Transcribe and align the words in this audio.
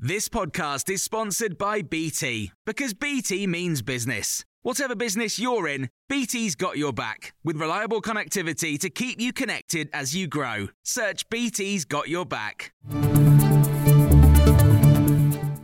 This 0.00 0.28
podcast 0.28 0.88
is 0.90 1.02
sponsored 1.02 1.58
by 1.58 1.82
BT 1.82 2.52
because 2.64 2.94
BT 2.94 3.48
means 3.48 3.82
business. 3.82 4.44
Whatever 4.62 4.94
business 4.94 5.40
you're 5.40 5.66
in, 5.66 5.90
BT's 6.08 6.54
got 6.54 6.78
your 6.78 6.92
back 6.92 7.34
with 7.42 7.56
reliable 7.56 8.00
connectivity 8.00 8.78
to 8.78 8.90
keep 8.90 9.20
you 9.20 9.32
connected 9.32 9.90
as 9.92 10.14
you 10.14 10.28
grow. 10.28 10.68
Search 10.84 11.28
BT's 11.30 11.84
got 11.84 12.08
your 12.08 12.24
back. 12.24 12.72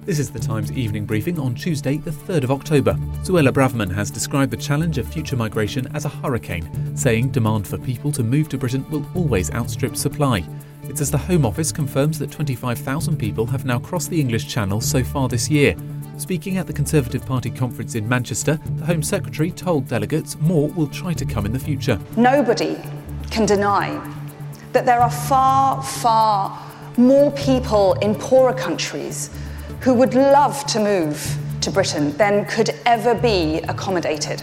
This 0.05 0.19
is 0.19 0.33
the 0.33 0.41
Times 0.41 0.73
evening 0.73 1.07
briefing 1.07 1.39
on 1.39 1.55
Tuesday, 1.55 1.99
the 1.99 2.11
3rd 2.11 2.43
of 2.43 2.51
October. 2.51 2.95
Suella 3.23 3.53
Braverman 3.53 3.95
has 3.95 4.11
described 4.11 4.51
the 4.51 4.57
challenge 4.57 4.99
of 4.99 5.07
future 5.07 5.37
migration 5.37 5.87
as 5.95 6.07
a 6.07 6.09
hurricane, 6.09 6.97
saying 6.97 7.31
demand 7.31 7.69
for 7.69 7.79
people 7.79 8.11
to 8.11 8.25
move 8.25 8.49
to 8.49 8.59
Britain 8.59 8.85
will 8.91 9.07
always 9.15 9.53
outstrip 9.53 9.95
supply. 9.95 10.45
It 10.89 10.99
says 10.99 11.11
the 11.11 11.19
Home 11.19 11.47
Office 11.47 11.73
confirms 11.73 12.19
that 12.19 12.31
25,000 12.31 13.17
people 13.17 13.47
have 13.47 13.65
now 13.65 13.79
crossed 13.79 14.11
the 14.11 14.21
English 14.21 14.47
Channel 14.47 14.81
so 14.81 15.03
far 15.03 15.29
this 15.29 15.49
year. 15.51 15.75
Speaking 16.19 16.59
at 16.59 16.67
the 16.67 16.73
Conservative 16.73 17.25
Party 17.27 17.51
conference 17.51 17.95
in 17.95 18.09
Manchester, 18.09 18.61
the 18.77 18.85
Home 18.85 19.03
Secretary 19.03 19.51
told 19.51 19.89
delegates 19.89 20.39
more 20.41 20.69
will 20.69 20.87
try 20.87 21.13
to 21.15 21.25
come 21.25 21.47
in 21.47 21.53
the 21.53 21.59
future. 21.59 21.99
Nobody 22.17 22.79
can 23.31 23.47
deny 23.47 23.99
that 24.73 24.87
there 24.87 25.01
are 25.01 25.11
far, 25.11 25.83
far 25.83 26.63
more 26.97 27.33
people 27.33 27.95
in 27.95 28.15
poorer 28.15 28.53
countries 28.53 29.31
who 29.81 29.95
would 29.95 30.15
love 30.15 30.65
to 30.67 30.79
move 30.79 31.37
to 31.63 31.71
Britain 31.71 32.17
than 32.19 32.45
could 32.45 32.71
ever 32.87 33.15
be 33.15 33.57
accommodated. 33.69 34.43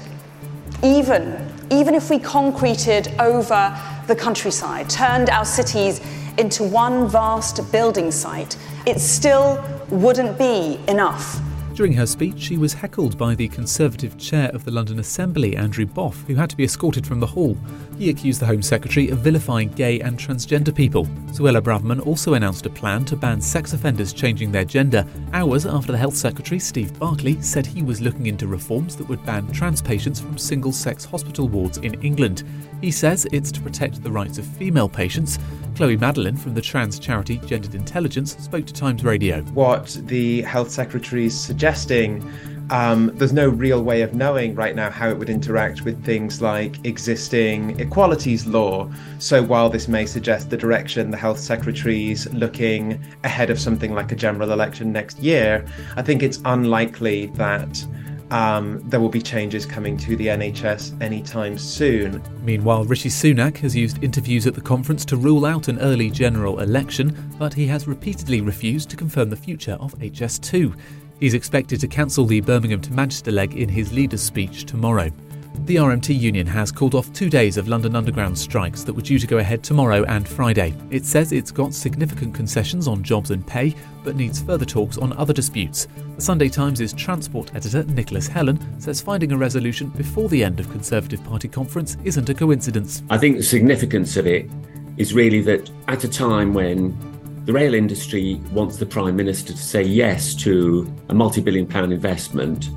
Even, 0.83 1.47
even 1.69 1.93
if 1.93 2.09
we 2.09 2.17
concreted 2.19 3.13
over 3.19 3.77
the 4.07 4.15
countryside, 4.15 4.89
turned 4.89 5.29
our 5.29 5.45
cities 5.45 6.01
into 6.37 6.63
one 6.63 7.07
vast 7.07 7.71
building 7.71 8.11
site, 8.11 8.57
it 8.85 8.99
still 8.99 9.63
wouldn't 9.89 10.37
be 10.37 10.79
enough. 10.87 11.41
During 11.73 11.93
her 11.93 12.05
speech, 12.05 12.37
she 12.37 12.57
was 12.57 12.73
heckled 12.73 13.17
by 13.17 13.33
the 13.33 13.47
Conservative 13.47 14.17
chair 14.17 14.49
of 14.49 14.65
the 14.65 14.71
London 14.71 14.99
Assembly, 14.99 15.55
Andrew 15.55 15.85
Boff, 15.85 16.25
who 16.27 16.35
had 16.35 16.49
to 16.49 16.57
be 16.57 16.65
escorted 16.65 17.07
from 17.07 17.21
the 17.21 17.25
hall. 17.25 17.57
He 17.97 18.09
accused 18.09 18.41
the 18.41 18.45
Home 18.45 18.61
Secretary 18.61 19.09
of 19.09 19.19
vilifying 19.19 19.69
gay 19.69 20.01
and 20.01 20.19
transgender 20.19 20.75
people. 20.75 21.05
Suella 21.31 21.61
Braverman 21.61 22.05
also 22.05 22.33
announced 22.33 22.65
a 22.65 22.69
plan 22.69 23.05
to 23.05 23.15
ban 23.15 23.39
sex 23.39 23.71
offenders 23.71 24.11
changing 24.11 24.51
their 24.51 24.65
gender, 24.65 25.05
hours 25.31 25.65
after 25.65 25.93
the 25.93 25.97
Health 25.97 26.15
Secretary, 26.15 26.59
Steve 26.59 26.97
Barclay, 26.99 27.39
said 27.41 27.65
he 27.65 27.81
was 27.83 28.01
looking 28.01 28.27
into 28.27 28.47
reforms 28.47 28.97
that 28.97 29.07
would 29.07 29.25
ban 29.25 29.49
trans 29.53 29.81
patients 29.81 30.19
from 30.19 30.37
single 30.37 30.73
sex 30.73 31.05
hospital 31.05 31.47
wards 31.47 31.77
in 31.77 31.93
England. 32.03 32.43
He 32.81 32.91
says 32.91 33.25
it's 33.31 33.51
to 33.53 33.61
protect 33.61 34.03
the 34.03 34.11
rights 34.11 34.37
of 34.37 34.45
female 34.45 34.89
patients. 34.89 35.39
Chloe 35.81 35.97
Madeline 35.97 36.37
from 36.37 36.53
the 36.53 36.61
trans 36.61 36.99
charity 36.99 37.37
Gendered 37.47 37.73
Intelligence 37.73 38.37
spoke 38.37 38.67
to 38.67 38.71
Times 38.71 39.03
Radio. 39.03 39.41
What 39.55 39.99
the 40.03 40.43
Health 40.43 40.69
Secretary 40.69 41.25
is 41.25 41.35
suggesting 41.35 42.23
um, 42.69 43.09
there's 43.15 43.33
no 43.33 43.49
real 43.49 43.83
way 43.83 44.03
of 44.03 44.13
knowing 44.13 44.53
right 44.53 44.75
now 44.75 44.91
how 44.91 45.09
it 45.09 45.17
would 45.17 45.27
interact 45.27 45.81
with 45.81 46.05
things 46.05 46.39
like 46.39 46.85
existing 46.85 47.79
equalities 47.79 48.45
law. 48.45 48.91
So, 49.17 49.41
while 49.41 49.71
this 49.71 49.87
may 49.87 50.05
suggest 50.05 50.51
the 50.51 50.55
direction 50.55 51.09
the 51.09 51.17
health 51.17 51.39
secretary 51.39 52.11
is 52.11 52.31
looking 52.31 53.03
ahead 53.23 53.49
of 53.49 53.59
something 53.59 53.95
like 53.95 54.11
a 54.11 54.15
general 54.15 54.51
election 54.51 54.91
next 54.91 55.17
year, 55.17 55.65
I 55.95 56.03
think 56.03 56.21
it's 56.21 56.41
unlikely 56.45 57.25
that 57.37 57.83
um, 58.31 58.81
there 58.89 58.99
will 58.99 59.09
be 59.09 59.21
changes 59.21 59.65
coming 59.65 59.97
to 59.97 60.15
the 60.15 60.27
NHS 60.27 60.99
anytime 61.01 61.57
soon. 61.57 62.23
Meanwhile, 62.43 62.85
Rishi 62.85 63.09
Sunak 63.09 63.57
has 63.57 63.75
used 63.75 64.03
interviews 64.03 64.47
at 64.47 64.55
the 64.55 64.61
conference 64.61 65.05
to 65.05 65.17
rule 65.17 65.45
out 65.45 65.67
an 65.67 65.79
early 65.79 66.09
general 66.09 66.61
election, 66.61 67.15
but 67.37 67.53
he 67.53 67.67
has 67.67 67.87
repeatedly 67.87 68.41
refused 68.41 68.89
to 68.89 68.95
confirm 68.95 69.29
the 69.29 69.35
future 69.35 69.77
of 69.81 69.93
HS2. 69.99 70.75
He's 71.19 71.33
expected 71.33 71.79
to 71.81 71.87
cancel 71.87 72.25
the 72.25 72.41
Birmingham 72.41 72.81
to 72.81 72.93
Manchester 72.93 73.31
leg 73.31 73.55
in 73.55 73.69
his 73.69 73.93
leader's 73.93 74.23
speech 74.23 74.65
tomorrow. 74.65 75.11
The 75.59 75.75
RMT 75.75 76.17
union 76.17 76.47
has 76.47 76.71
called 76.71 76.95
off 76.95 77.11
two 77.13 77.29
days 77.29 77.57
of 77.57 77.67
London 77.67 77.95
Underground 77.95 78.37
strikes 78.37 78.83
that 78.83 78.93
were 78.93 79.01
due 79.01 79.19
to 79.19 79.27
go 79.27 79.37
ahead 79.37 79.63
tomorrow 79.63 80.03
and 80.05 80.27
Friday. 80.27 80.73
It 80.89 81.05
says 81.05 81.31
it's 81.31 81.51
got 81.51 81.73
significant 81.73 82.33
concessions 82.33 82.87
on 82.87 83.03
jobs 83.03 83.31
and 83.31 83.45
pay, 83.45 83.75
but 84.03 84.15
needs 84.15 84.41
further 84.41 84.65
talks 84.65 84.97
on 84.97 85.13
other 85.13 85.33
disputes. 85.33 85.87
The 86.15 86.21
Sunday 86.21 86.49
Times' 86.49 86.93
transport 86.93 87.53
editor 87.53 87.83
Nicholas 87.83 88.27
Hellen 88.27 88.59
says 88.81 89.01
finding 89.01 89.33
a 89.33 89.37
resolution 89.37 89.89
before 89.89 90.29
the 90.29 90.43
end 90.43 90.59
of 90.59 90.71
Conservative 90.71 91.23
Party 91.23 91.47
conference 91.47 91.95
isn't 92.03 92.29
a 92.29 92.33
coincidence. 92.33 93.03
I 93.09 93.17
think 93.17 93.37
the 93.37 93.43
significance 93.43 94.17
of 94.17 94.25
it 94.25 94.49
is 94.97 95.13
really 95.13 95.41
that 95.41 95.69
at 95.87 96.03
a 96.03 96.07
time 96.07 96.53
when 96.53 96.97
the 97.45 97.53
rail 97.53 97.73
industry 97.73 98.35
wants 98.51 98.77
the 98.77 98.85
Prime 98.85 99.15
Minister 99.15 99.51
to 99.51 99.59
say 99.59 99.83
yes 99.83 100.33
to 100.35 100.91
a 101.09 101.13
multi 101.13 101.41
billion 101.41 101.67
pound 101.67 101.91
investment, 101.91 102.69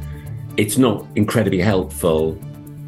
it's 0.57 0.77
not 0.77 1.07
incredibly 1.17 1.61
helpful 1.61 2.39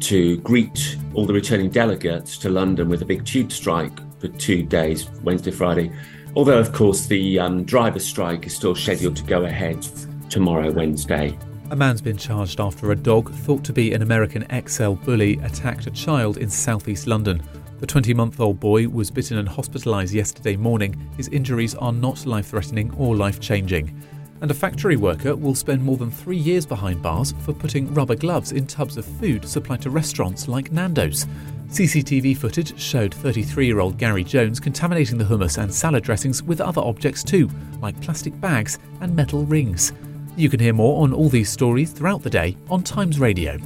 to 0.01 0.37
greet 0.37 0.97
all 1.13 1.25
the 1.25 1.33
returning 1.33 1.69
delegates 1.69 2.37
to 2.39 2.49
London 2.49 2.89
with 2.89 3.01
a 3.01 3.05
big 3.05 3.25
tube 3.25 3.51
strike 3.51 3.99
for 4.19 4.27
two 4.27 4.63
days, 4.63 5.09
Wednesday, 5.23 5.51
Friday. 5.51 5.91
Although, 6.35 6.59
of 6.59 6.71
course, 6.73 7.05
the 7.07 7.39
um, 7.39 7.63
driver 7.63 7.99
strike 7.99 8.45
is 8.45 8.55
still 8.55 8.75
scheduled 8.75 9.15
to 9.17 9.23
go 9.23 9.45
ahead 9.45 9.85
tomorrow, 10.29 10.71
Wednesday. 10.71 11.37
A 11.71 11.75
man's 11.75 12.01
been 12.01 12.17
charged 12.17 12.59
after 12.59 12.91
a 12.91 12.95
dog, 12.95 13.31
thought 13.31 13.63
to 13.65 13.73
be 13.73 13.93
an 13.93 14.01
American 14.01 14.45
XL 14.67 14.93
bully, 14.93 15.37
attacked 15.39 15.87
a 15.87 15.91
child 15.91 16.37
in 16.37 16.49
southeast 16.49 17.07
London. 17.07 17.41
The 17.79 17.87
20 17.87 18.13
month 18.13 18.39
old 18.39 18.59
boy 18.59 18.87
was 18.87 19.11
bitten 19.11 19.37
and 19.37 19.47
hospitalised 19.47 20.13
yesterday 20.13 20.55
morning. 20.55 20.95
His 21.17 21.27
injuries 21.27 21.75
are 21.75 21.91
not 21.91 22.25
life 22.25 22.47
threatening 22.47 22.93
or 22.95 23.15
life 23.15 23.39
changing 23.39 24.01
and 24.41 24.51
a 24.51 24.53
factory 24.53 24.97
worker 24.97 25.35
will 25.35 25.55
spend 25.55 25.83
more 25.83 25.97
than 25.97 26.11
three 26.11 26.37
years 26.37 26.65
behind 26.65 27.01
bars 27.01 27.33
for 27.43 27.53
putting 27.53 27.93
rubber 27.93 28.15
gloves 28.15 28.51
in 28.51 28.67
tubs 28.67 28.97
of 28.97 29.05
food 29.05 29.47
supplied 29.47 29.81
to 29.81 29.89
restaurants 29.89 30.47
like 30.47 30.71
Nando's. 30.71 31.25
CCTV 31.69 32.37
footage 32.37 32.79
showed 32.79 33.13
33 33.13 33.65
year 33.65 33.79
old 33.79 33.97
Gary 33.97 34.23
Jones 34.23 34.59
contaminating 34.59 35.17
the 35.17 35.25
hummus 35.25 35.61
and 35.61 35.73
salad 35.73 36.03
dressings 36.03 36.41
with 36.41 36.61
other 36.61 36.81
objects 36.81 37.23
too, 37.23 37.49
like 37.81 37.99
plastic 38.01 38.39
bags 38.39 38.79
and 39.01 39.15
metal 39.15 39.43
rings. 39.45 39.91
You 40.37 40.49
can 40.49 40.59
hear 40.59 40.73
more 40.73 41.03
on 41.03 41.13
all 41.13 41.29
these 41.29 41.49
stories 41.49 41.91
throughout 41.91 42.23
the 42.23 42.29
day 42.29 42.55
on 42.69 42.83
Times 42.83 43.19
Radio. 43.19 43.57